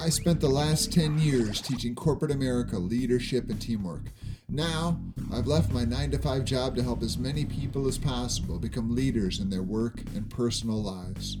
[0.00, 4.02] I spent the last 10 years teaching corporate America leadership and teamwork.
[4.48, 5.00] Now,
[5.32, 8.94] I've left my 9 to 5 job to help as many people as possible become
[8.94, 11.38] leaders in their work and personal lives.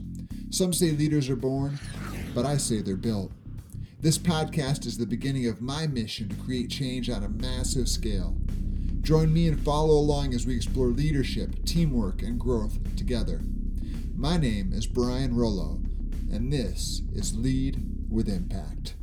[0.50, 1.78] Some say leaders are born,
[2.34, 3.32] but I say they're built.
[4.00, 8.36] This podcast is the beginning of my mission to create change on a massive scale.
[9.02, 13.42] Join me and follow along as we explore leadership, teamwork, and growth together.
[14.16, 15.80] My name is Brian Rollo,
[16.30, 18.94] and this is Lead with Impact.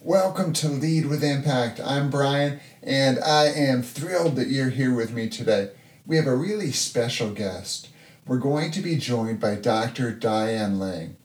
[0.00, 1.80] Welcome to Lead with Impact.
[1.80, 5.70] I'm Brian, and I am thrilled that you're here with me today.
[6.06, 7.88] We have a really special guest.
[8.26, 10.12] We're going to be joined by Dr.
[10.12, 11.16] Diane Lang.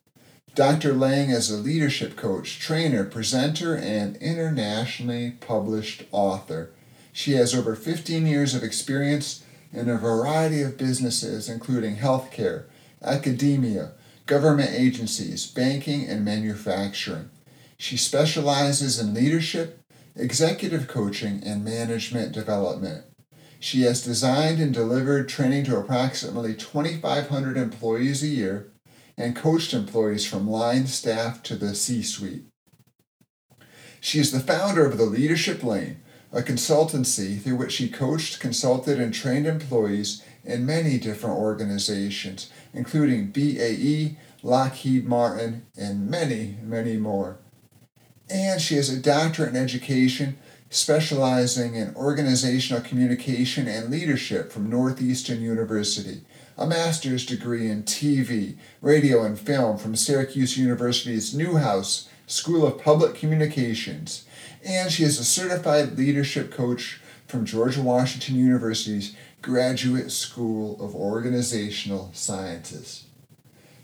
[0.54, 0.94] Dr.
[0.94, 6.72] Lang is a leadership coach, trainer, presenter, and internationally published author.
[7.14, 9.45] She has over 15 years of experience
[9.76, 12.66] in a variety of businesses, including healthcare,
[13.04, 13.92] academia,
[14.26, 17.30] government agencies, banking, and manufacturing.
[17.78, 19.82] She specializes in leadership,
[20.16, 23.06] executive coaching, and management development.
[23.60, 28.72] She has designed and delivered training to approximately 2,500 employees a year
[29.18, 32.46] and coached employees from line staff to the C suite.
[34.00, 35.98] She is the founder of the Leadership Lane,
[36.36, 43.32] a consultancy through which she coached, consulted, and trained employees in many different organizations, including
[43.32, 47.38] BAE, Lockheed Martin, and many, many more.
[48.30, 50.38] And she has a doctorate in education,
[50.70, 56.22] specializing in organizational communication and leadership from Northeastern University,
[56.58, 63.16] a master's degree in TV, radio, and film from Syracuse University's Newhouse School of Public
[63.16, 64.25] Communications,
[64.66, 72.10] and she is a certified leadership coach from George Washington University's Graduate School of Organizational
[72.14, 73.06] Sciences.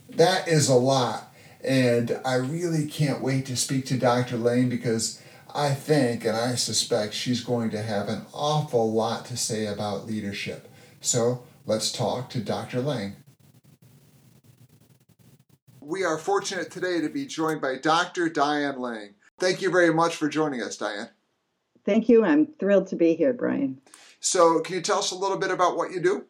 [0.10, 1.32] That is a lot,
[1.64, 4.38] and I really can't wait to speak to Dr.
[4.38, 5.22] Lang because
[5.54, 10.08] I think and I suspect she's going to have an awful lot to say about
[10.08, 10.68] leadership.
[11.00, 12.82] So let's talk to Dr.
[12.82, 13.18] Lang.
[15.80, 18.30] We are fortunate today to be joined by Dr.
[18.30, 19.14] Diane Lang.
[19.42, 21.10] Thank you very much for joining us, Diane.
[21.84, 22.24] Thank you.
[22.24, 23.82] I'm thrilled to be here, Brian.
[24.20, 26.26] So, can you tell us a little bit about what you do?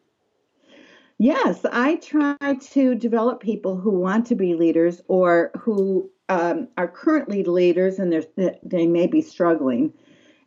[1.17, 2.38] Yes, I try
[2.72, 8.25] to develop people who want to be leaders or who um, are currently leaders and
[8.63, 9.91] they may be struggling.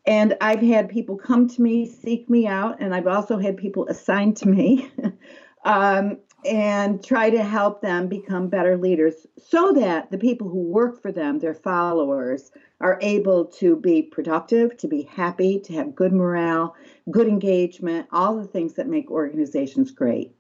[0.07, 3.87] And I've had people come to me, seek me out, and I've also had people
[3.89, 4.91] assigned to me
[5.67, 11.01] um, and try to help them become better leaders so that the people who work
[11.01, 12.51] for them, their followers,
[12.81, 16.75] are able to be productive, to be happy, to have good morale,
[17.11, 20.35] good engagement, all the things that make organizations great.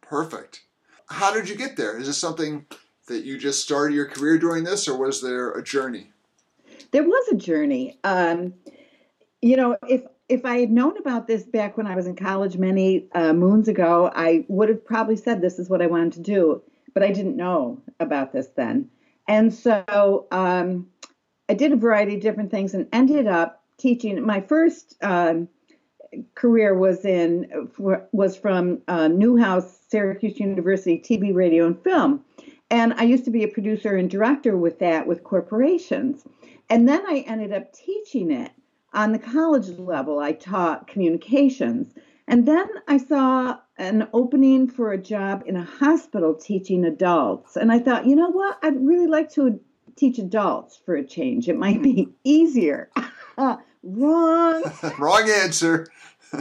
[0.00, 0.62] Perfect.
[1.06, 1.98] How did you get there?
[1.98, 2.66] Is this something
[3.06, 6.10] that you just started your career doing this, or was there a journey?
[6.92, 7.98] There was a journey.
[8.04, 8.54] Um,
[9.42, 12.56] you know, if if I had known about this back when I was in college
[12.56, 16.20] many uh, moons ago, I would have probably said this is what I wanted to
[16.20, 16.62] do.
[16.94, 18.90] But I didn't know about this then,
[19.28, 20.88] and so um,
[21.48, 24.24] I did a variety of different things and ended up teaching.
[24.24, 25.48] My first um,
[26.34, 27.70] career was in
[28.12, 32.24] was from uh, Newhouse, Syracuse University, TV, radio, and film,
[32.70, 36.24] and I used to be a producer and director with that with corporations,
[36.68, 38.50] and then I ended up teaching it
[38.92, 40.18] on the college level.
[40.18, 41.92] I taught communications,
[42.26, 47.72] and then I saw an opening for a job in a hospital teaching adults, and
[47.72, 49.60] I thought, you know what, I'd really like to
[49.96, 51.48] teach adults for a change.
[51.48, 52.90] It might be easier.
[53.82, 54.62] Wrong.
[54.98, 55.86] Wrong answer.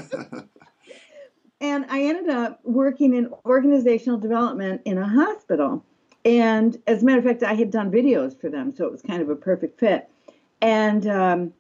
[1.62, 5.86] and I ended up working in organizational development in a hospital.
[6.26, 9.02] And as a matter of fact, I had done videos for them, so it was
[9.02, 10.10] kind of a perfect fit.
[10.62, 11.54] And um,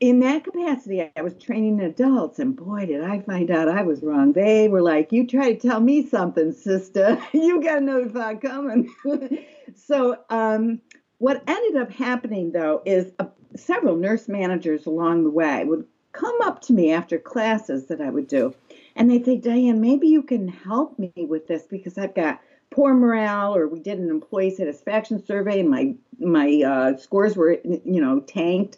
[0.00, 4.02] in that capacity, I was training adults, and boy, did I find out I was
[4.02, 4.32] wrong.
[4.32, 7.18] They were like, "You try to tell me something, sister.
[7.32, 8.94] you got another thought coming."
[9.74, 10.80] so, um,
[11.18, 16.36] what ended up happening though is uh, several nurse managers along the way would come
[16.42, 18.54] up to me after classes that I would do,
[18.96, 22.40] and they'd say, Diane, maybe you can help me with this because I've got
[22.70, 27.58] poor morale, or we did an employee satisfaction survey and my my uh, scores were
[27.64, 28.76] you know tanked,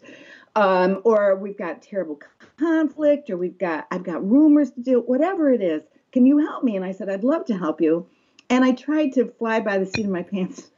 [0.55, 2.19] um, or we've got terrible
[2.57, 5.83] conflict, or we've got I've got rumors to do, whatever it is.
[6.11, 6.75] Can you help me?
[6.75, 8.07] And I said, I'd love to help you.
[8.49, 10.69] And I tried to fly by the seat of my pants.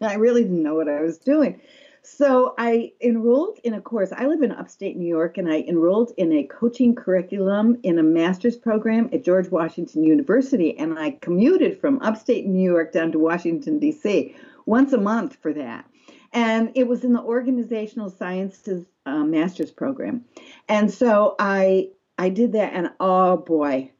[0.00, 1.60] I really didn't know what I was doing.
[2.02, 4.12] So I enrolled in a course.
[4.12, 8.02] I live in upstate New York, and I enrolled in a coaching curriculum in a
[8.02, 10.78] master's program at George Washington University.
[10.78, 14.36] And I commuted from upstate New York down to Washington, D.C.
[14.66, 15.84] once a month for that.
[16.32, 20.24] And it was in the organizational sciences uh, master's program.
[20.68, 23.92] And so I I did that, and oh boy,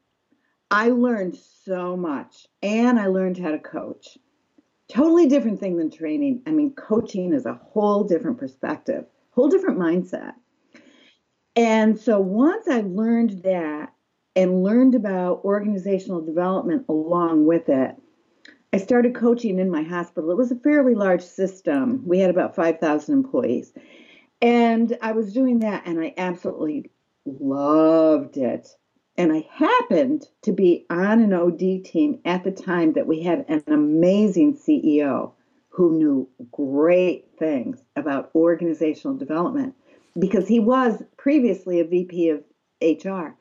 [0.70, 4.18] I learned so much, and I learned how to coach
[4.88, 6.42] totally different thing than training.
[6.46, 10.32] I mean, coaching is a whole different perspective, whole different mindset.
[11.54, 13.92] And so once I learned that
[14.34, 17.96] and learned about organizational development along with it,
[18.76, 20.30] I started coaching in my hospital.
[20.30, 22.02] It was a fairly large system.
[22.04, 23.72] We had about 5,000 employees.
[24.42, 26.90] And I was doing that and I absolutely
[27.24, 28.68] loved it.
[29.16, 33.46] And I happened to be on an OD team at the time that we had
[33.48, 35.32] an amazing CEO
[35.70, 39.74] who knew great things about organizational development
[40.18, 42.44] because he was previously a VP of
[42.82, 43.38] HR.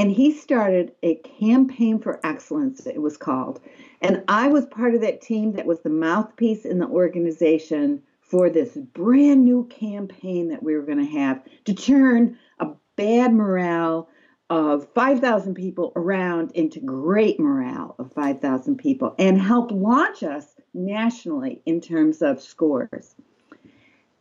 [0.00, 3.60] And he started a campaign for excellence, it was called.
[4.00, 8.48] And I was part of that team that was the mouthpiece in the organization for
[8.48, 14.08] this brand new campaign that we were going to have to turn a bad morale
[14.48, 21.60] of 5,000 people around into great morale of 5,000 people and help launch us nationally
[21.66, 23.14] in terms of scores.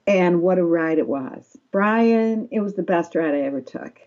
[0.05, 1.55] And what a ride it was.
[1.71, 4.01] Brian, it was the best ride I ever took.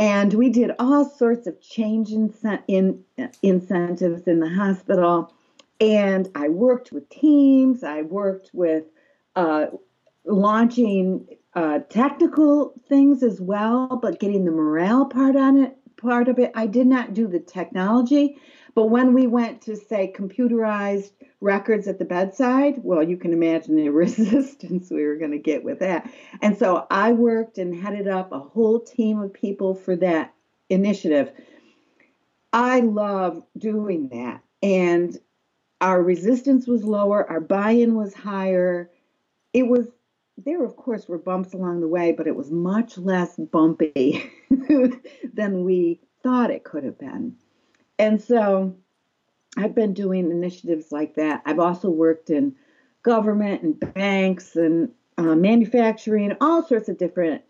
[0.00, 2.32] And we did all sorts of change in,
[2.68, 3.04] in,
[3.42, 5.30] incentives in the hospital.
[5.78, 8.84] And I worked with teams, I worked with
[9.36, 9.66] uh,
[10.24, 16.38] launching uh, technical things as well, but getting the morale part on it, part of
[16.38, 16.50] it.
[16.54, 18.38] I did not do the technology,
[18.74, 23.76] but when we went to say computerized records at the bedside, well, you can imagine
[23.76, 26.10] the resistance we were going to get with that.
[26.42, 30.34] And so I worked and headed up a whole team of people for that
[30.68, 31.32] initiative.
[32.52, 34.42] I love doing that.
[34.62, 35.18] And
[35.80, 38.90] our resistance was lower, our buy in was higher.
[39.52, 39.88] It was
[40.44, 44.30] there, of course, were bumps along the way, but it was much less bumpy
[45.34, 47.36] than we thought it could have been.
[48.00, 48.74] And so
[49.58, 51.42] I've been doing initiatives like that.
[51.44, 52.56] I've also worked in
[53.02, 57.42] government and banks and uh, manufacturing, all sorts of different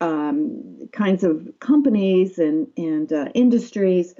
[0.00, 4.14] um, kinds of companies and, and uh, industries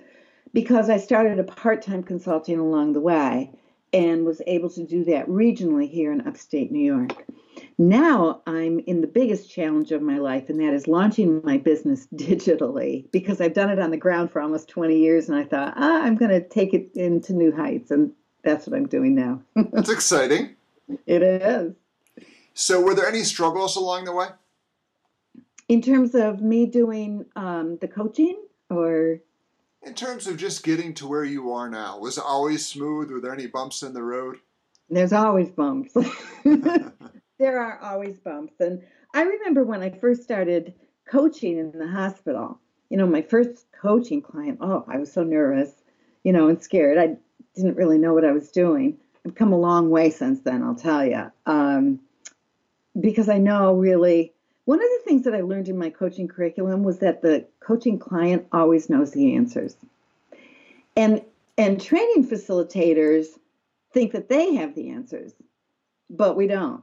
[0.52, 3.52] because I started a part time consulting along the way
[3.92, 7.24] and was able to do that regionally here in upstate New York.
[7.78, 12.06] Now I'm in the biggest challenge of my life, and that is launching my business
[12.14, 15.74] digitally because I've done it on the ground for almost 20 years, and I thought,
[15.76, 18.12] ah, I'm going to take it into new heights, and
[18.42, 19.42] that's what I'm doing now.
[19.72, 20.50] that's exciting.
[21.04, 21.74] It is.
[22.54, 24.28] So, were there any struggles along the way?
[25.68, 29.18] In terms of me doing um, the coaching, or
[29.82, 33.10] in terms of just getting to where you are now, was it always smooth?
[33.10, 34.36] Were there any bumps in the road?
[34.88, 35.92] There's always bumps.
[37.38, 38.54] there are always bumps.
[38.60, 38.82] And
[39.14, 40.74] I remember when I first started
[41.06, 42.58] coaching in the hospital,
[42.90, 45.70] you know, my first coaching client, oh, I was so nervous,
[46.24, 46.98] you know, and scared.
[46.98, 47.16] I
[47.54, 48.98] didn't really know what I was doing.
[49.24, 51.30] I've come a long way since then, I'll tell you.
[51.46, 52.00] Um,
[52.98, 54.32] because I know really,
[54.64, 57.98] one of the things that I learned in my coaching curriculum was that the coaching
[57.98, 59.76] client always knows the answers.
[60.96, 61.22] And
[61.58, 63.26] and training facilitators
[63.92, 65.32] think that they have the answers,
[66.10, 66.82] but we don't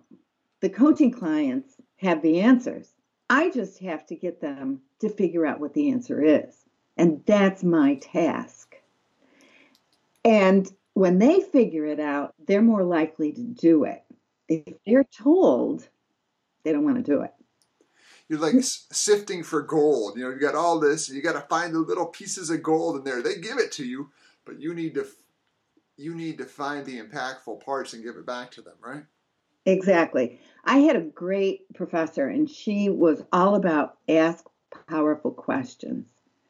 [0.64, 2.88] the coaching clients have the answers.
[3.30, 6.56] I just have to get them to figure out what the answer is.
[6.96, 8.74] And that's my task.
[10.24, 14.04] And when they figure it out, they're more likely to do it.
[14.48, 15.90] If they're told,
[16.64, 17.34] they don't want to do it.
[18.30, 20.16] You're like sifting for gold.
[20.16, 22.64] You know, you got all this, and you got to find the little pieces of
[22.64, 23.22] gold in there.
[23.22, 24.12] They give it to you,
[24.46, 25.06] but you need to
[25.98, 29.04] you need to find the impactful parts and give it back to them, right?
[29.66, 30.40] Exactly.
[30.66, 34.46] I had a great professor, and she was all about ask
[34.88, 36.06] powerful questions.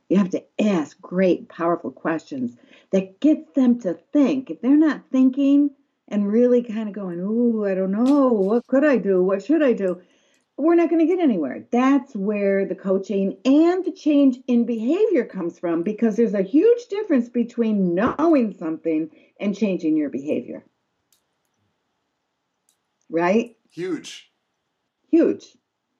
[0.10, 2.56] You have to ask great, powerful questions
[2.92, 4.50] that get them to think.
[4.50, 5.72] If they're not thinking
[6.08, 9.24] and really kind of going, Ooh, I don't know, what could I do?
[9.24, 10.02] What should I do?
[10.58, 11.66] We're not going to get anywhere.
[11.72, 16.88] That's where the coaching and the change in behavior comes from because there's a huge
[16.88, 20.64] difference between knowing something and changing your behavior
[23.14, 23.56] right?
[23.70, 24.32] Huge.
[25.10, 25.56] Huge.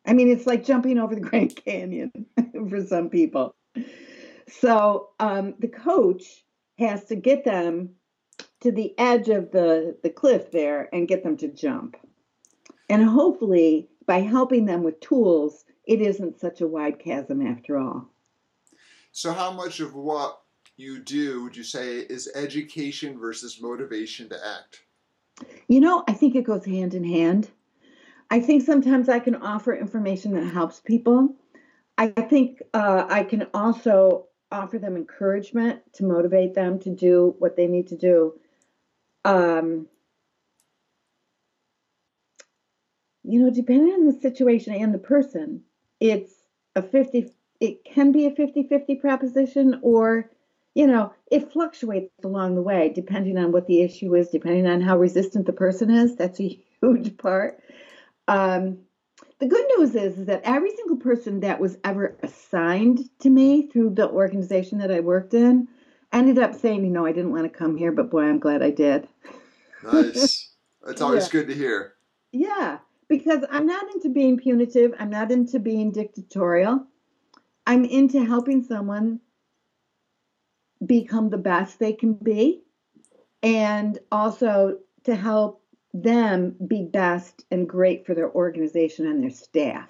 [0.06, 2.12] I mean, it's like jumping over the Grand Canyon
[2.70, 3.56] for some people.
[4.50, 6.24] So um, the coach
[6.80, 7.92] has to get them
[8.62, 11.96] to the edge of the, the cliff there and get them to jump.
[12.90, 18.10] And hopefully, by helping them with tools, it isn't such a wide chasm after all.
[19.12, 20.42] So, how much of what
[20.76, 24.82] you do would you say is education versus motivation to act?
[25.68, 27.50] You know, I think it goes hand in hand.
[28.30, 31.36] I think sometimes I can offer information that helps people.
[31.98, 37.56] I think uh, I can also offer them encouragement to motivate them to do what
[37.56, 38.40] they need to do.
[39.26, 39.88] Um,
[43.24, 45.62] you know, depending on the situation and the person,
[46.00, 46.34] it's
[46.76, 50.30] a 50, it can be a 50 50 proposition, or,
[50.76, 54.82] you know, it fluctuates along the way depending on what the issue is, depending on
[54.82, 56.16] how resistant the person is.
[56.16, 57.62] That's a huge part.
[58.28, 58.80] Um,
[59.40, 63.68] the good news is, is that every single person that was ever assigned to me
[63.68, 65.68] through the organization that I worked in
[66.12, 68.62] ended up saying, you know, I didn't want to come here, but boy, I'm glad
[68.62, 69.08] I did.
[69.84, 70.52] Nice.
[70.86, 71.32] That's always yeah.
[71.32, 71.94] good to hear.
[72.32, 74.94] Yeah, because I'm not into being punitive.
[75.00, 76.86] I'm not into being dictatorial.
[77.66, 79.20] I'm into helping someone
[80.86, 82.64] become the best they can be
[83.42, 85.62] and also to help
[85.94, 89.90] them be best and great for their organization and their staff.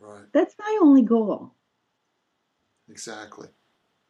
[0.00, 0.24] Right.
[0.32, 1.52] That's my only goal.
[2.88, 3.48] Exactly.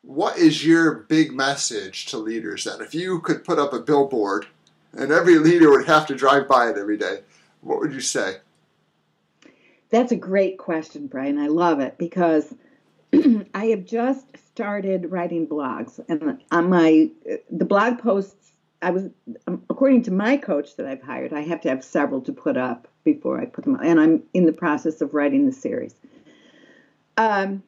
[0.02, 2.80] What is your big message to leaders then?
[2.82, 4.46] If you could put up a billboard
[4.92, 7.20] and every leader would have to drive by it every day,
[7.62, 8.36] what would you say?
[9.90, 11.38] That's a great question, Brian.
[11.38, 12.52] I love it because
[13.54, 17.10] I have just started writing blogs, and on my
[17.50, 18.44] the blog posts
[18.84, 19.08] I was,
[19.46, 22.58] um, according to my coach that I've hired, I have to have several to put
[22.58, 23.80] up before I put them up.
[23.82, 25.94] And I'm in the process of writing the series.
[27.16, 27.62] Um,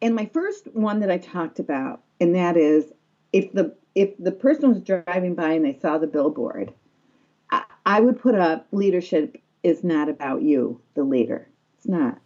[0.00, 2.92] and my first one that I talked about, and that is
[3.32, 6.72] if the if the person was driving by and they saw the billboard,
[7.50, 11.48] I, I would put up leadership is not about you, the leader.
[11.76, 12.18] It's not.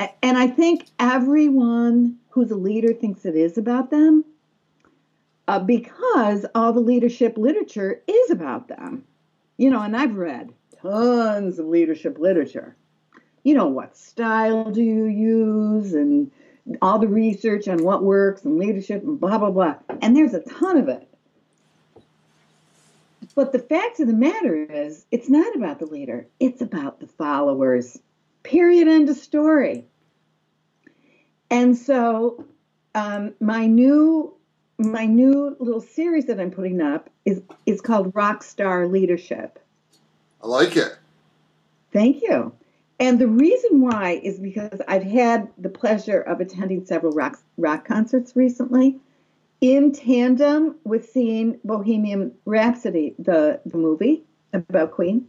[0.00, 4.24] And I think everyone who's a leader thinks it is about them
[5.48, 9.04] uh, because all the leadership literature is about them.
[9.56, 12.76] You know, and I've read tons of leadership literature.
[13.42, 16.30] You know, what style do you use and
[16.82, 19.76] all the research on what works and leadership and blah, blah, blah.
[20.02, 21.08] And there's a ton of it.
[23.34, 27.06] But the fact of the matter is, it's not about the leader, it's about the
[27.06, 27.98] followers.
[28.48, 28.88] Period.
[28.88, 29.84] End of story.
[31.50, 32.46] And so,
[32.94, 34.34] um, my new
[34.78, 39.58] my new little series that I'm putting up is is called Rockstar Leadership.
[40.42, 40.96] I like it.
[41.92, 42.52] Thank you.
[42.98, 47.86] And the reason why is because I've had the pleasure of attending several rock rock
[47.86, 48.98] concerts recently
[49.60, 54.22] in tandem with seeing Bohemian Rhapsody, the, the movie
[54.54, 55.28] about Queen.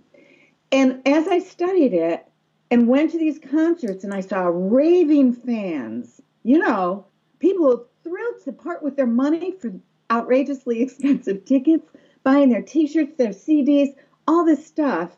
[0.71, 2.28] And as I studied it
[2.71, 7.05] and went to these concerts and I saw raving fans, you know,
[7.39, 9.73] people thrilled to part with their money for
[10.11, 11.89] outrageously expensive tickets,
[12.23, 13.95] buying their t shirts, their CDs,
[14.27, 15.15] all this stuff.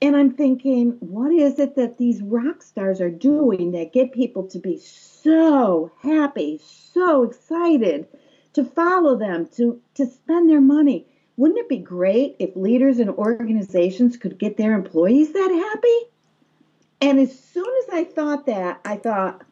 [0.00, 4.46] And I'm thinking, what is it that these rock stars are doing that get people
[4.48, 8.06] to be so happy, so excited
[8.52, 11.06] to follow them, to, to spend their money?
[11.36, 16.10] Wouldn't it be great if leaders and organizations could get their employees that happy?
[17.00, 19.42] And as soon as I thought that, I thought,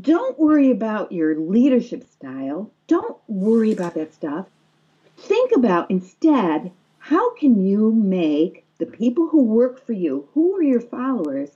[0.00, 2.70] don't worry about your leadership style.
[2.86, 4.46] Don't worry about that stuff.
[5.16, 10.62] Think about instead how can you make the people who work for you, who are
[10.62, 11.50] your followers,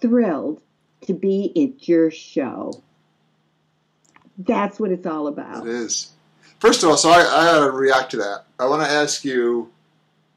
[0.00, 0.62] thrilled
[1.02, 2.72] to be at your show.
[4.38, 5.66] That's what it's all about.
[5.66, 6.10] It is.
[6.60, 8.44] First of all, so I, I gotta react to that.
[8.58, 9.70] I want to ask you.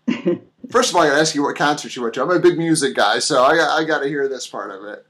[0.69, 2.23] first of all, I gotta ask you what concert you went to.
[2.23, 5.05] I'm a big music guy, so I, I got to hear this part of it.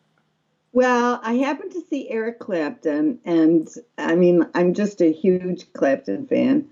[0.72, 6.28] Well, I happened to see Eric Clapton, and I mean, I'm just a huge Clapton
[6.28, 6.68] fan.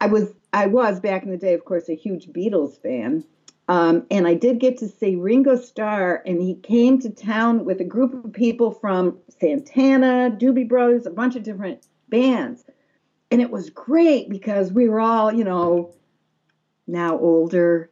[0.00, 3.24] I was, I was back in the day, of course, a huge Beatles fan.
[3.68, 7.80] Um, and I did get to see Ringo Starr, and he came to town with
[7.80, 12.64] a group of people from Santana, Doobie Brothers, a bunch of different bands.
[13.30, 15.94] And it was great because we were all, you know,
[16.86, 17.91] now older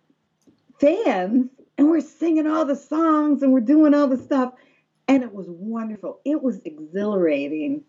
[0.81, 4.53] fans, and we're singing all the songs and we're doing all the stuff
[5.11, 6.21] and it was wonderful.
[6.25, 7.83] It was exhilarating.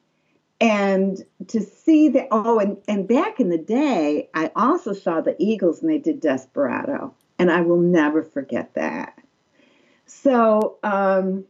[0.59, 5.35] And to see that, oh, and, and back in the day, I also saw the
[5.37, 7.13] Eagles and they did Desperado.
[7.37, 9.19] And I will never forget that.
[10.07, 11.45] So, um,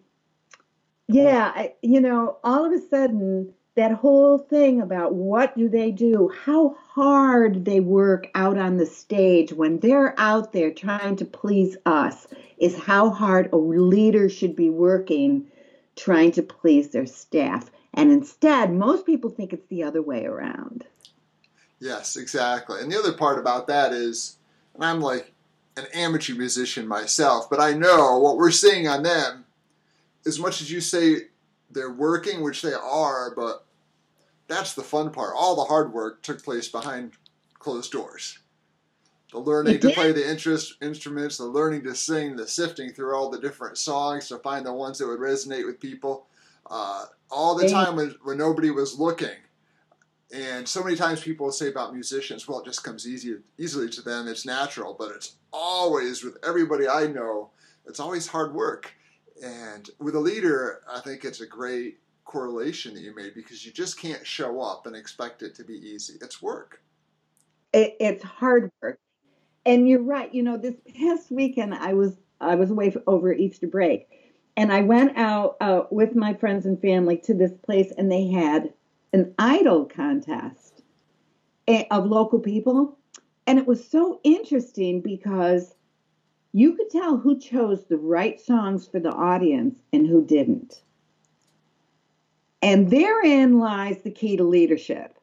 [1.07, 5.91] yeah, I, you know, all of a sudden, that whole thing about what do they
[5.91, 11.25] do, how hard they work out on the stage when they're out there trying to
[11.25, 15.47] please us, is how hard a leader should be working
[15.95, 17.71] trying to please their staff.
[17.93, 20.85] And instead, most people think it's the other way around.
[21.79, 22.81] Yes, exactly.
[22.81, 24.37] And the other part about that is,
[24.75, 25.33] and I'm like
[25.77, 29.45] an amateur musician myself, but I know what we're seeing on them,
[30.25, 31.27] as much as you say
[31.73, 33.65] they're working, which they are, but
[34.47, 35.33] that's the fun part.
[35.35, 37.13] All the hard work took place behind
[37.59, 38.39] closed doors.
[39.31, 43.29] The learning to play the interest, instruments, the learning to sing, the sifting through all
[43.29, 46.27] the different songs to find the ones that would resonate with people.
[46.69, 49.29] Uh, all the time when, when nobody was looking.
[50.33, 54.01] And so many times people say about musicians, well, it just comes easy, easily to
[54.01, 54.27] them.
[54.27, 57.51] It's natural, but it's always with everybody I know.
[57.85, 58.93] It's always hard work.
[59.41, 63.71] And with a leader, I think it's a great correlation that you made because you
[63.71, 66.13] just can't show up and expect it to be easy.
[66.21, 66.81] It's work.
[67.73, 68.99] It, it's hard work.
[69.65, 70.33] And you're right.
[70.33, 74.07] You know, this past weekend I was I was away for, over Easter break,
[74.57, 78.27] and I went out uh, with my friends and family to this place, and they
[78.27, 78.73] had
[79.13, 80.81] an idol contest
[81.67, 82.97] eh, of local people,
[83.45, 85.75] and it was so interesting because
[86.53, 90.81] you could tell who chose the right songs for the audience and who didn't.
[92.61, 95.17] And therein lies the key to leadership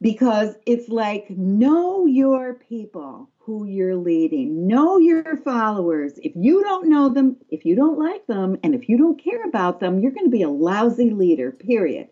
[0.00, 6.18] because it's like know your people who you're leading, know your followers.
[6.22, 9.42] If you don't know them, if you don't like them, and if you don't care
[9.44, 12.08] about them, you're going to be a lousy leader, period.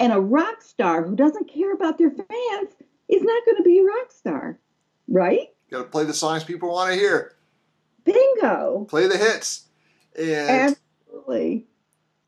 [0.00, 2.70] And a rock star who doesn't care about their fans
[3.08, 4.58] is not going to be a rock star,
[5.08, 5.48] right?
[5.70, 7.35] Got to play the songs people want to hear.
[8.06, 8.86] Bingo.
[8.88, 9.66] Play the hits.
[10.18, 11.66] And Absolutely.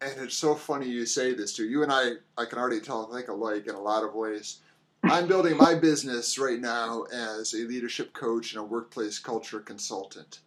[0.01, 1.65] And it's so funny you say this too.
[1.65, 4.59] You and I, I can already tell, I think alike in a lot of ways.
[5.05, 10.41] I'm building my business right now as a leadership coach and a workplace culture consultant.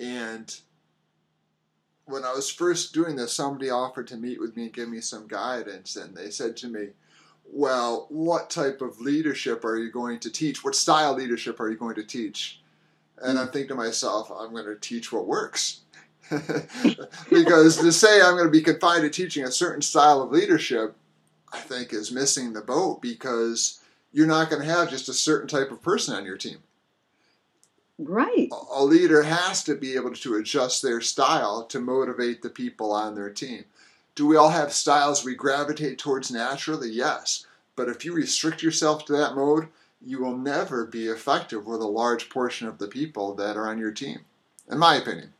[0.00, 0.54] And
[2.06, 5.00] when I was first doing this, somebody offered to meet with me and give me
[5.00, 5.96] some guidance.
[5.96, 6.88] And they said to me,
[7.44, 10.64] Well, what type of leadership are you going to teach?
[10.64, 12.60] What style leadership are you going to teach?
[13.18, 13.52] And I'm hmm.
[13.52, 15.80] thinking to myself, I'm going to teach what works.
[17.30, 20.96] because to say I'm going to be confined to teaching a certain style of leadership,
[21.52, 23.80] I think is missing the boat because
[24.12, 26.58] you're not going to have just a certain type of person on your team.
[27.98, 28.48] Right.
[28.72, 33.14] A leader has to be able to adjust their style to motivate the people on
[33.14, 33.64] their team.
[34.14, 36.90] Do we all have styles we gravitate towards naturally?
[36.90, 37.46] Yes.
[37.76, 39.68] But if you restrict yourself to that mode,
[40.04, 43.78] you will never be effective with a large portion of the people that are on
[43.78, 44.20] your team,
[44.70, 45.32] in my opinion.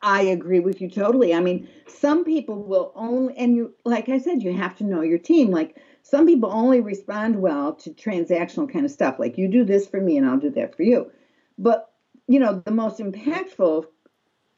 [0.00, 1.34] I agree with you totally.
[1.34, 5.02] I mean, some people will only, and you, like I said, you have to know
[5.02, 5.50] your team.
[5.50, 9.86] Like some people only respond well to transactional kind of stuff, like you do this
[9.86, 11.10] for me and I'll do that for you.
[11.58, 11.92] But,
[12.26, 13.86] you know, the most impactful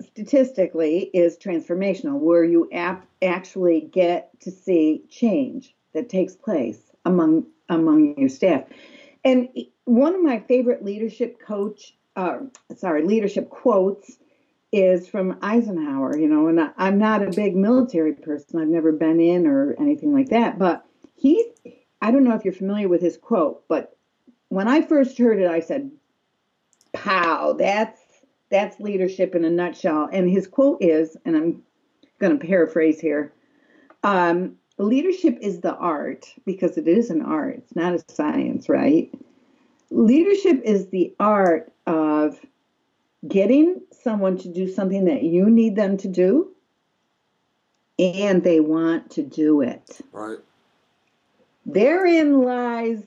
[0.02, 7.46] statistically is transformational, where you ap- actually get to see change that takes place among
[7.68, 8.64] among your staff.
[9.24, 9.48] And
[9.84, 12.38] one of my favorite leadership coach, uh,
[12.76, 14.18] sorry, leadership quotes
[14.70, 18.60] is from Eisenhower, you know, and I'm not a big military person.
[18.60, 20.58] I've never been in or anything like that.
[20.58, 20.84] But
[21.14, 21.52] he,
[22.02, 23.96] I don't know if you're familiar with his quote, but
[24.48, 25.90] when I first heard it, I said,
[26.92, 28.00] pow, that's,
[28.50, 30.08] that's leadership in a nutshell.
[30.12, 31.62] And his quote is, and I'm
[32.18, 33.32] going to paraphrase here
[34.02, 39.10] um, leadership is the art because it is an art, it's not a science, right?
[39.90, 42.40] Leadership is the art of
[43.26, 46.50] getting someone to do something that you need them to do
[47.98, 50.00] and they want to do it.
[50.12, 50.38] Right.
[51.64, 53.02] Therein lies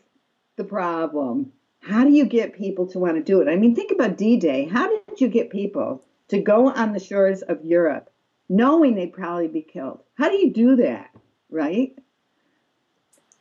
[0.56, 1.52] the problem.
[1.82, 3.50] How do you get people to want to do it?
[3.50, 4.66] I mean, think about D Day.
[4.66, 8.10] How did you get people to go on the shores of Europe
[8.50, 10.00] knowing they'd probably be killed?
[10.16, 11.12] How do you do that?
[11.50, 11.94] Right?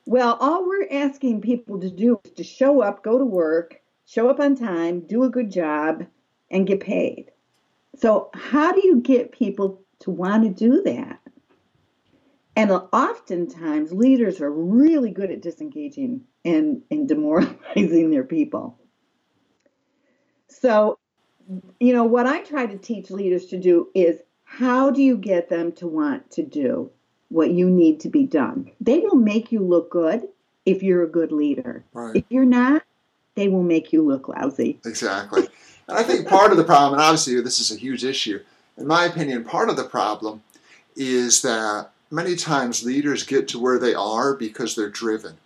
[0.04, 4.28] Well, all we're asking people to do is to show up, go to work, show
[4.28, 6.06] up on time, do a good job,
[6.50, 7.32] and get paid.
[7.96, 11.20] So, how do you get people to want to do that?
[12.54, 18.78] And oftentimes, leaders are really good at disengaging and, and demoralizing their people.
[20.48, 20.98] So,
[21.80, 25.48] you know, what I try to teach leaders to do is how do you get
[25.48, 26.90] them to want to do
[27.28, 28.70] what you need to be done?
[28.80, 30.28] They will make you look good
[30.64, 31.84] if you're a good leader.
[31.92, 32.16] Right.
[32.16, 32.82] If you're not,
[33.34, 34.78] they will make you look lousy.
[34.84, 35.48] Exactly.
[35.88, 38.40] And I think part of the problem, and obviously this is a huge issue,
[38.76, 40.42] in my opinion, part of the problem
[40.96, 45.36] is that many times leaders get to where they are because they're driven.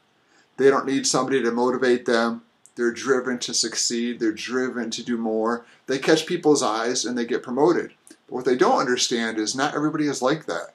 [0.57, 2.43] They don't need somebody to motivate them.
[2.77, 4.21] They're driven to succeed.
[4.21, 5.65] They're driven to do more.
[5.87, 7.93] They catch people's eyes and they get promoted.
[8.29, 10.75] But what they don't understand is not everybody is like that.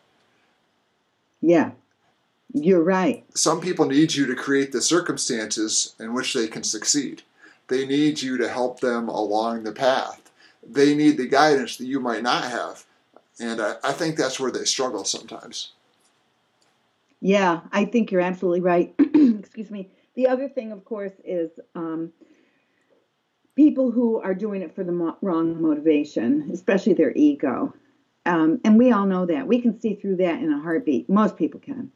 [1.45, 1.71] Yeah,
[2.53, 3.23] you're right.
[3.35, 7.21] Some people need you to create the circumstances in which they can succeed.
[7.67, 10.31] They need you to help them along the path.
[10.67, 12.83] They need the guidance that you might not have.
[13.39, 15.73] And I, I think that's where they struggle sometimes.
[17.21, 18.95] Yeah, I think you're absolutely right.
[18.99, 19.89] Excuse me.
[20.15, 22.11] The other thing, of course, is um,
[23.55, 27.73] people who are doing it for the mo- wrong motivation, especially their ego.
[28.25, 29.47] Um, and we all know that.
[29.47, 31.09] We can see through that in a heartbeat.
[31.09, 31.91] Most people can,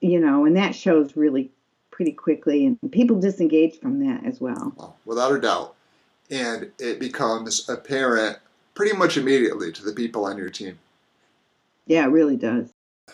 [0.00, 1.50] you know, and that shows really
[1.90, 2.66] pretty quickly.
[2.66, 4.72] And people disengage from that as well.
[4.76, 5.74] well without a doubt.
[6.30, 8.38] And it becomes apparent
[8.74, 10.78] pretty much immediately to the people on your team.
[11.86, 12.70] Yeah, it really does.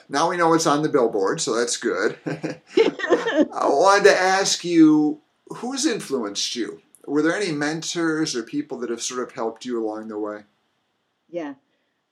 [0.08, 2.18] Now we know it's on the billboard, so that's good.
[2.26, 6.80] I wanted to ask you who's influenced you?
[7.06, 10.42] Were there any mentors or people that have sort of helped you along the way?
[11.30, 11.54] Yeah.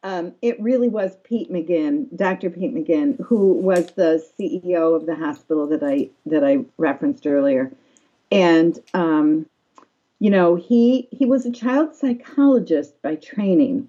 [0.05, 2.51] Um, it really was Pete McGinn, Dr.
[2.51, 7.71] Pete McGinn, who was the CEO of the hospital that I that I referenced earlier,
[8.31, 9.47] and um,
[10.19, 13.89] you know he he was a child psychologist by training,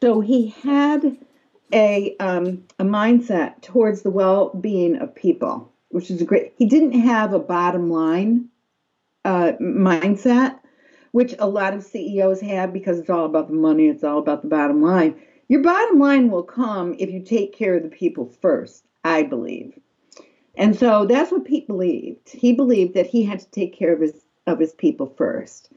[0.00, 1.16] so he had
[1.72, 6.52] a um, a mindset towards the well being of people, which is great.
[6.58, 8.50] He didn't have a bottom line
[9.24, 10.58] uh, mindset,
[11.12, 13.88] which a lot of CEOs have because it's all about the money.
[13.88, 17.76] It's all about the bottom line your bottom line will come if you take care
[17.76, 19.78] of the people first, I believe.
[20.56, 22.30] And so that's what Pete believed.
[22.30, 25.70] He believed that he had to take care of his of his people first.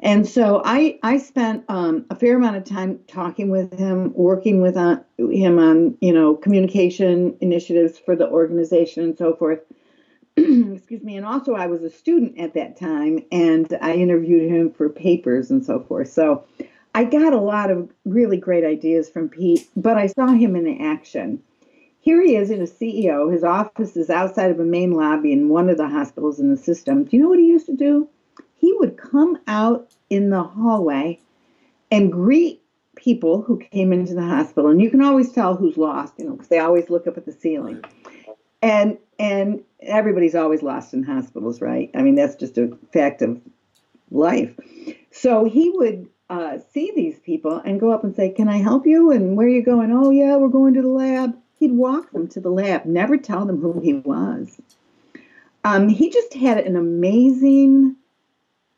[0.00, 4.60] And so I I spent um, a fair amount of time talking with him, working
[4.60, 9.60] with uh, him on you know communication initiatives for the organization and so forth.
[10.36, 11.16] Excuse me.
[11.16, 15.50] And also I was a student at that time, and I interviewed him for papers
[15.50, 16.12] and so forth.
[16.12, 16.44] So
[16.94, 20.80] I got a lot of really great ideas from Pete, but I saw him in
[20.80, 21.42] action.
[22.00, 23.32] Here he is in a CEO.
[23.32, 26.56] His office is outside of a main lobby in one of the hospitals in the
[26.56, 27.04] system.
[27.04, 28.08] Do you know what he used to do?
[28.54, 31.20] He would come out in the hallway
[31.90, 32.62] and greet
[32.96, 34.70] people who came into the hospital.
[34.70, 37.26] And you can always tell who's lost, you know, because they always look up at
[37.26, 37.84] the ceiling.
[38.60, 41.90] And and everybody's always lost in hospitals, right?
[41.94, 43.40] I mean, that's just a fact of
[44.10, 44.54] life.
[45.10, 48.86] So he would uh, see these people and go up and say, Can I help
[48.86, 49.10] you?
[49.10, 49.92] And where are you going?
[49.92, 51.36] Oh, yeah, we're going to the lab.
[51.58, 54.60] He'd walk them to the lab, never tell them who he was.
[55.64, 57.96] Um, he just had an amazing,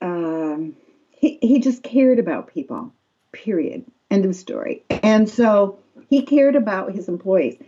[0.00, 0.74] um,
[1.10, 2.92] he, he just cared about people,
[3.32, 3.84] period.
[4.10, 4.82] End of story.
[4.88, 7.58] And so he cared about his employees.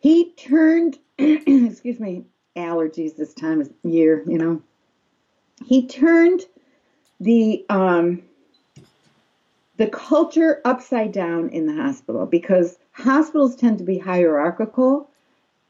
[0.00, 2.24] He turned, excuse me,
[2.54, 4.62] allergies this time of year, you know.
[5.64, 6.42] He turned
[7.20, 8.22] the um,
[9.78, 15.08] the culture upside down in the hospital because hospitals tend to be hierarchical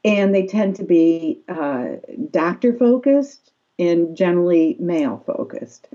[0.03, 1.89] and they tend to be uh,
[2.31, 5.87] doctor focused and generally male focused.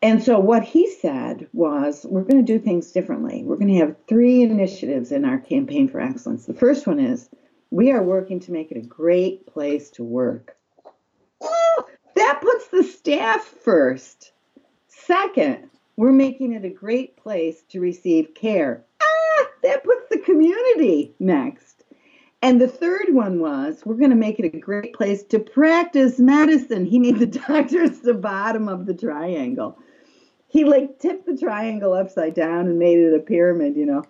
[0.00, 3.42] And so what he said was, we're going to do things differently.
[3.44, 6.46] We're going to have three initiatives in our campaign for excellence.
[6.46, 7.28] The first one is
[7.70, 10.56] we are working to make it a great place to work.
[11.40, 14.32] Oh, that puts the staff first.
[14.88, 18.82] Second, we're making it a great place to receive care.
[19.02, 21.84] Ah, that puts the community next.
[22.40, 26.18] And the third one was we're going to make it a great place to practice
[26.18, 26.84] medicine.
[26.84, 29.78] He made the doctors the bottom of the triangle.
[30.48, 34.04] He like tipped the triangle upside down and made it a pyramid, you know.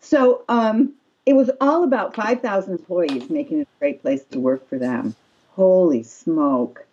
[0.00, 0.92] So um,
[1.26, 5.16] it was all about 5,000 employees making it a great place to work for them.
[5.52, 6.86] Holy smoke.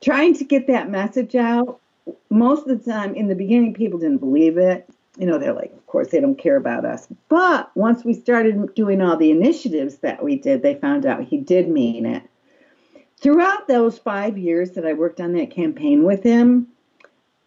[0.00, 1.80] Trying to get that message out
[2.30, 4.88] most of the time in the beginning people didn't believe it.
[5.18, 7.08] You know they're like of course they don't care about us.
[7.28, 11.38] But once we started doing all the initiatives that we did they found out he
[11.38, 12.22] did mean it.
[13.20, 16.66] Throughout those five years that i worked on that campaign with him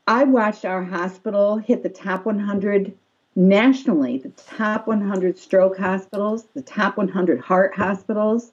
[0.08, 2.98] i watched our hospital hit the top 100
[3.36, 8.52] nationally the top 100 stroke hospitals the top 100 heart hospitals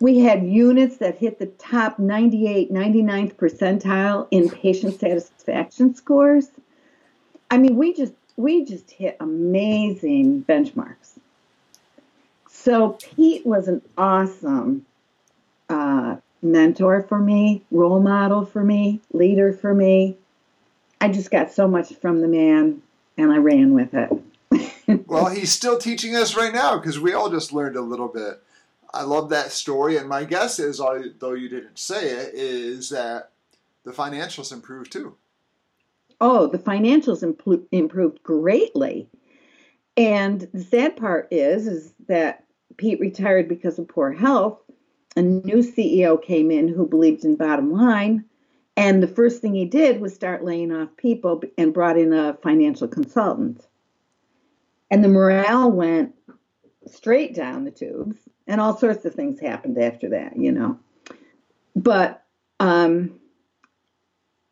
[0.00, 6.48] we had units that hit the top 98, 99th percentile in patient satisfaction scores.
[7.50, 11.18] I mean, we just we just hit amazing benchmarks.
[12.48, 14.86] So Pete was an awesome
[15.68, 20.16] uh, mentor for me, role model for me, leader for me.
[21.00, 22.82] I just got so much from the man,
[23.16, 25.06] and I ran with it.
[25.06, 28.42] well, he's still teaching us right now because we all just learned a little bit.
[28.94, 33.32] I love that story, and my guess is, although you didn't say it, is that
[33.84, 35.16] the financials improved too.
[36.20, 39.08] Oh, the financials impl- improved greatly.
[39.96, 42.44] And the sad part is, is that
[42.76, 44.58] Pete retired because of poor health.
[45.16, 48.24] A new CEO came in who believed in bottom line.
[48.76, 52.34] And the first thing he did was start laying off people and brought in a
[52.42, 53.66] financial consultant.
[54.90, 56.14] And the morale went
[56.86, 58.16] straight down the tubes,
[58.46, 60.78] and all sorts of things happened after that, you know.
[61.76, 62.22] But,
[62.60, 63.20] um,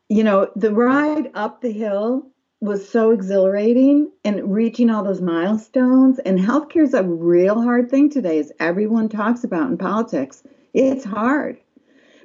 [0.09, 2.27] you know, the ride up the hill
[2.63, 6.19] was so exhilarating and reaching all those milestones.
[6.19, 10.43] And healthcare is a real hard thing today, as everyone talks about in politics.
[10.73, 11.59] It's hard,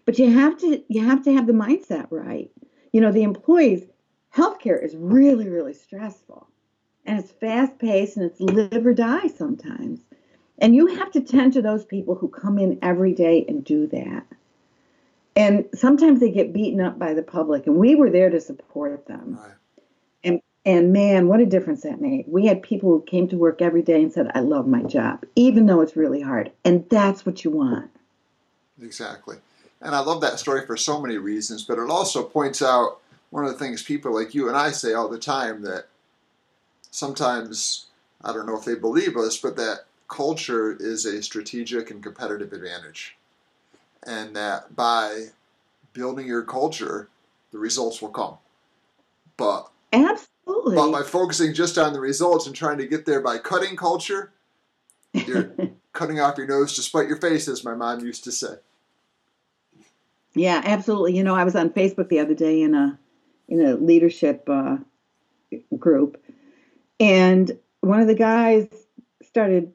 [0.05, 2.51] but you have to you have to have the mindset right.
[2.93, 3.85] You know, the employees.
[4.35, 6.49] Healthcare is really really stressful,
[7.09, 10.01] and it's fast paced and it's live or die sometimes.
[10.59, 13.87] And you have to tend to those people who come in every day and do
[13.87, 14.27] that.
[15.35, 19.07] And sometimes they get beaten up by the public, and we were there to support
[19.07, 19.39] them.
[19.41, 20.43] Right.
[20.65, 22.27] And man, what a difference that made.
[22.29, 25.25] We had people who came to work every day and said, I love my job,
[25.35, 26.53] even though it's really hard.
[26.63, 27.91] And that's what you want.
[28.83, 29.39] Exactly.
[29.81, 32.99] And I love that story for so many reasons, but it also points out
[33.31, 35.87] one of the things people like you and I say all the time that
[36.91, 37.87] sometimes,
[38.23, 42.53] I don't know if they believe us, but that culture is a strategic and competitive
[42.53, 43.17] advantage.
[44.07, 45.27] And that by
[45.93, 47.09] building your culture,
[47.53, 48.39] the results will come.
[49.37, 50.77] But Absolutely.
[50.77, 54.33] But by focusing just on the results and trying to get there by cutting culture,
[55.13, 55.53] you're
[55.93, 58.57] cutting off your nose to spite your face, as my mom used to say.
[60.35, 61.17] Yeah, absolutely.
[61.17, 62.99] You know, I was on Facebook the other day in a
[63.49, 64.77] in a leadership uh,
[65.79, 66.23] group,
[67.01, 68.69] and one of the guys
[69.23, 69.73] started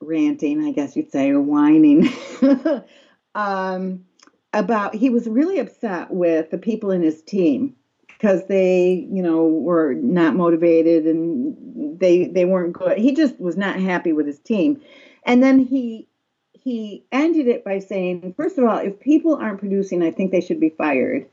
[0.00, 2.08] ranting, I guess you'd say, or whining
[3.34, 4.04] um,
[4.52, 7.76] about he was really upset with the people in his team
[8.08, 12.98] because they, you know, were not motivated and they they weren't good.
[12.98, 14.80] He just was not happy with his team.
[15.24, 16.08] And then he
[16.52, 20.40] he ended it by saying, first of all, if people aren't producing, I think they
[20.40, 21.26] should be fired.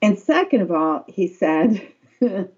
[0.00, 1.86] And second of all, he said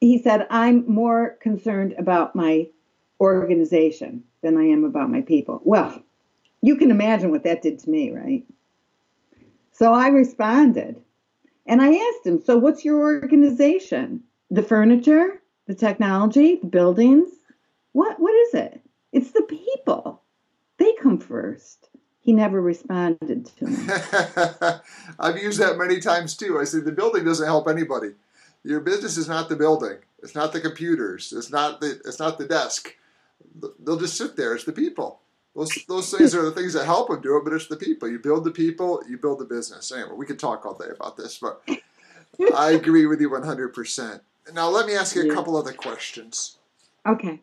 [0.00, 2.68] he said, I'm more concerned about my
[3.20, 5.60] organization than I am about my people.
[5.64, 6.02] Well,
[6.62, 8.44] you can imagine what that did to me, right?
[9.72, 11.00] So I responded.
[11.66, 14.22] And I asked him, So what's your organization?
[14.50, 17.28] The furniture, the technology, the buildings?
[17.92, 18.80] What what is it?
[19.12, 20.22] It's the people.
[20.78, 21.88] They come first.
[22.20, 23.76] He never responded to me.
[25.18, 26.58] I've used that many times too.
[26.58, 28.12] I said the building doesn't help anybody.
[28.64, 29.98] Your business is not the building.
[30.22, 31.32] It's not the computers.
[31.36, 32.94] It's not the it's not the desk.
[33.80, 34.54] They'll just sit there.
[34.54, 35.20] It's the people.
[35.56, 38.08] Those those things are the things that help them do it, but it's the people.
[38.08, 39.90] You build the people, you build the business.
[39.90, 41.62] Anyway, we could talk all day about this, but
[42.54, 44.20] I agree with you 100%.
[44.54, 46.56] Now, let me ask you a couple other questions.
[47.06, 47.40] Okay.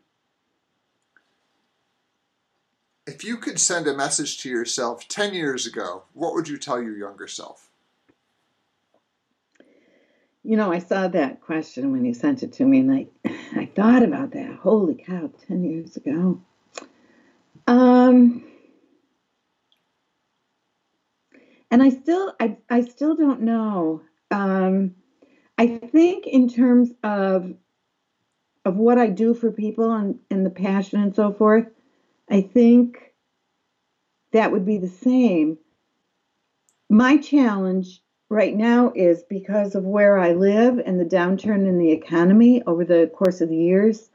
[3.05, 6.81] If you could send a message to yourself 10 years ago, what would you tell
[6.81, 7.69] your younger self?
[10.47, 13.07] You know, I saw that question when you sent it to me, and I,
[13.53, 14.55] I thought about that.
[14.55, 16.41] Holy cow, 10 years ago.
[17.67, 18.45] Um,
[21.69, 24.03] and I still, I, I still don't know.
[24.31, 24.95] Um,
[25.57, 27.53] I think in terms of
[28.63, 31.67] of what I do for people and, and the passion and so forth,
[32.29, 33.13] I think
[34.31, 35.57] that would be the same.
[36.89, 41.91] My challenge right now is because of where I live and the downturn in the
[41.91, 44.09] economy over the course of the years.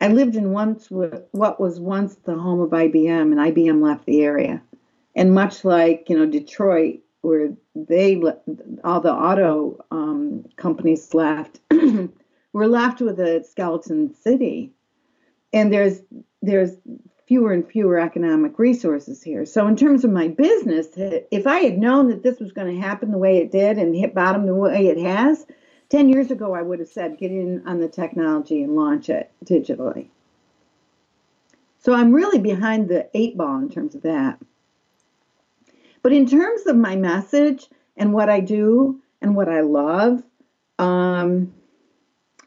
[0.00, 4.22] I lived in once what was once the home of IBM, and IBM left the
[4.22, 4.62] area.
[5.14, 8.16] And much like you know Detroit, where they
[8.82, 11.60] all the auto um, companies left,
[12.52, 14.72] we're left with a skeleton city,
[15.52, 16.00] and there's
[16.40, 16.76] there's
[17.30, 19.46] fewer and fewer economic resources here.
[19.46, 22.82] So in terms of my business, if I had known that this was going to
[22.82, 25.46] happen the way it did and hit bottom the way it has,
[25.90, 29.30] 10 years ago, I would have said get in on the technology and launch it
[29.44, 30.08] digitally.
[31.78, 34.40] So I'm really behind the eight ball in terms of that.
[36.02, 40.20] But in terms of my message and what I do and what I love,
[40.80, 41.54] um,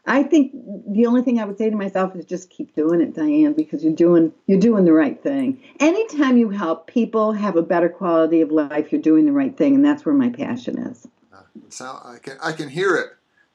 [0.05, 0.51] I think
[0.87, 3.83] the only thing I would say to myself is just keep doing it, Diane, because
[3.83, 5.61] you're doing you're doing the right thing.
[5.79, 9.75] Anytime you help people have a better quality of life, you're doing the right thing,
[9.75, 11.07] and that's where my passion is.
[11.33, 13.11] Uh, so I can I can hear it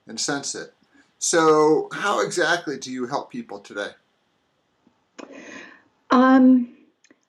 [0.07, 0.73] and sense it.
[1.19, 3.91] So, how exactly do you help people today?
[6.11, 6.69] Um,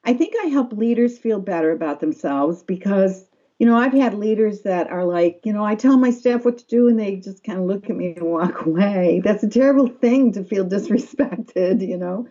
[0.05, 3.25] I think I help leaders feel better about themselves because,
[3.59, 6.57] you know, I've had leaders that are like, you know, I tell my staff what
[6.59, 9.21] to do and they just kind of look at me and walk away.
[9.23, 12.27] That's a terrible thing to feel disrespected, you know.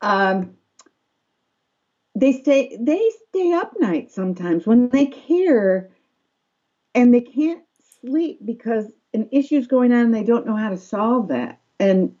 [0.00, 0.56] Um,
[2.14, 5.90] they stay they stay up nights sometimes when they care
[6.94, 7.64] and they can't
[8.00, 11.60] sleep because an issue is going on and they don't know how to solve that.
[11.80, 12.14] And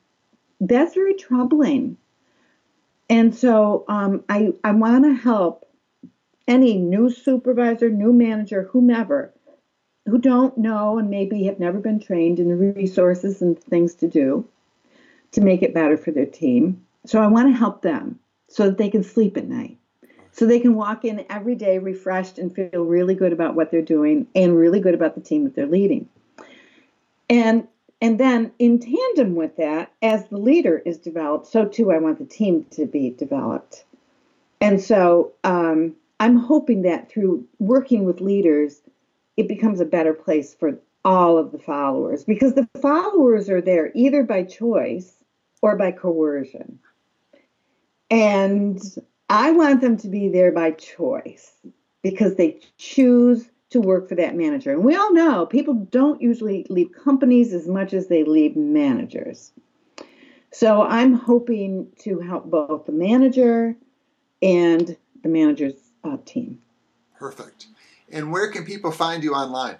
[0.60, 1.96] that's very troubling.
[3.08, 5.66] And so um, I, I want to help
[6.48, 9.32] any new supervisor, new manager, whomever,
[10.06, 14.08] who don't know and maybe have never been trained in the resources and things to
[14.08, 14.46] do
[15.32, 16.84] to make it better for their team.
[17.06, 19.78] So I want to help them so that they can sleep at night.
[20.32, 23.82] So they can walk in every day refreshed and feel really good about what they're
[23.82, 26.08] doing and really good about the team that they're leading.
[27.28, 27.68] And
[28.00, 32.18] and then in tandem with that, as the leader is developed, so too I want
[32.18, 33.84] the team to be developed.
[34.60, 38.80] And so um, I'm hoping that through working with leaders,
[39.36, 43.90] it becomes a better place for all of the followers because the followers are there
[43.96, 45.24] either by choice
[45.62, 46.78] or by coercion.
[48.08, 48.80] And
[49.30, 51.54] I want them to be there by choice
[52.02, 54.70] because they choose to work for that manager.
[54.70, 59.50] And we all know people don't usually leave companies as much as they leave managers.
[60.52, 63.74] So I'm hoping to help both the manager
[64.40, 66.60] and the manager's uh, team.
[67.18, 67.66] Perfect.
[68.10, 69.76] And where can people find you online?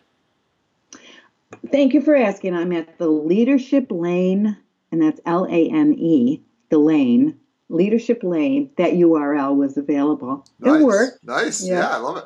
[1.71, 2.55] Thank you for asking.
[2.55, 4.57] I'm at the Leadership Lane,
[4.91, 8.71] and that's L A N E, the lane, Leadership Lane.
[8.77, 10.47] That URL was available.
[10.61, 10.81] Nice.
[10.81, 11.25] It worked.
[11.25, 11.67] Nice.
[11.67, 11.81] Yeah.
[11.81, 12.25] yeah, I love it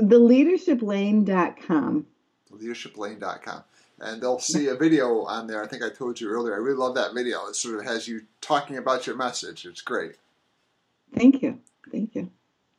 [0.00, 2.06] theleadershiplane.com.
[2.52, 3.64] Leadershiplane.com.
[4.00, 5.60] And they'll see a video on there.
[5.62, 6.54] I think I told you earlier.
[6.54, 7.48] I really love that video.
[7.48, 9.66] It sort of has you talking about your message.
[9.66, 10.12] It's great.
[11.14, 11.58] Thank you.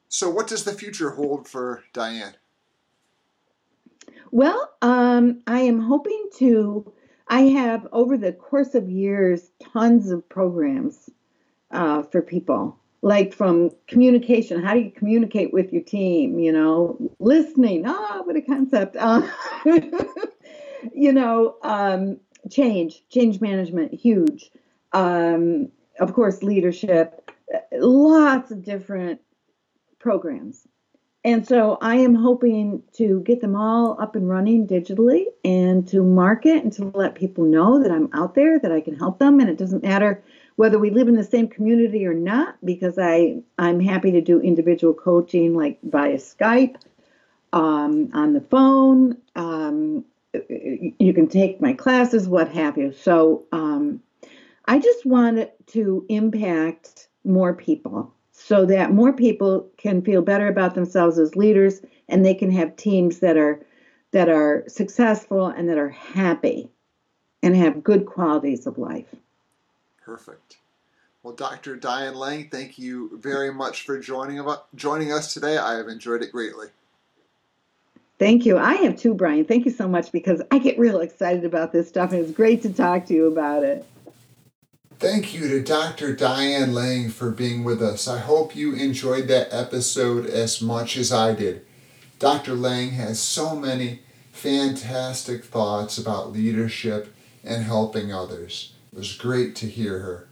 [0.10, 2.36] So, what does the future hold for Diane?
[4.32, 6.91] Well, um, I am hoping to.
[7.28, 11.12] I have, over the course of years, tons of programs
[11.69, 16.98] uh, for people like from communication how do you communicate with your team you know
[17.19, 19.22] listening ah oh, what a concept uh,
[20.93, 22.19] you know um,
[22.52, 24.52] change change management huge
[24.91, 25.69] um,
[26.00, 27.32] of course leadership
[27.72, 29.22] lots of different
[30.00, 30.68] programs
[31.24, 36.04] and so i am hoping to get them all up and running digitally and to
[36.04, 39.40] market and to let people know that i'm out there that i can help them
[39.40, 40.24] and it doesn't matter
[40.60, 44.42] whether we live in the same community or not, because I, I'm happy to do
[44.42, 46.76] individual coaching like via Skype,
[47.54, 49.16] um, on the phone.
[49.38, 52.92] Um, you can take my classes, what have you.
[52.92, 54.02] So um,
[54.66, 60.73] I just want to impact more people so that more people can feel better about
[60.73, 63.65] themselves as leaders and they can have teams that are
[64.12, 66.69] that are successful and that are happy
[67.43, 69.13] and have good qualities of life.
[70.04, 70.58] Perfect.
[71.21, 71.75] Well, Dr.
[71.75, 75.58] Diane Lang, thank you very much for joining joining us today.
[75.58, 76.67] I have enjoyed it greatly.
[78.17, 78.58] Thank you.
[78.58, 79.45] I have too, Brian.
[79.45, 82.62] Thank you so much because I get real excited about this stuff and it's great
[82.63, 83.86] to talk to you about it.
[85.00, 86.14] Thank you to Dr.
[86.14, 88.06] Diane Lang for being with us.
[88.06, 91.66] I hope you enjoyed that episode as much as I did.
[92.20, 92.54] Dr.
[92.54, 94.02] Lang has so many
[94.34, 98.74] fantastic thoughts about leadership and helping others.
[98.92, 100.28] It was great to hear her.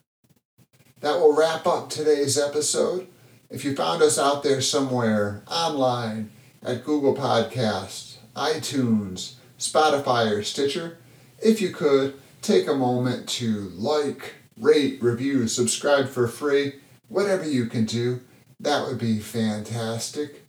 [0.99, 3.08] That will wrap up today's episode.
[3.49, 6.30] If you found us out there somewhere online
[6.62, 10.97] at Google Podcasts, iTunes, Spotify, or Stitcher,
[11.39, 16.73] if you could take a moment to like, rate, review, subscribe for free,
[17.09, 18.21] whatever you can do,
[18.59, 20.43] that would be fantastic.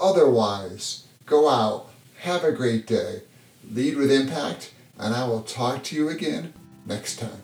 [0.00, 3.22] Otherwise, go out, have a great day,
[3.70, 6.54] lead with impact, and I will talk to you again
[6.86, 7.42] next time.